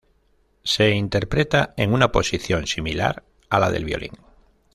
Se 0.63 0.89
interpreta 0.89 1.75
en 1.77 1.93
una 1.93 2.11
posición 2.11 2.65
similar 2.65 3.23
a 3.51 3.59
la 3.59 3.69
del 3.69 3.85
violín. 3.85 4.13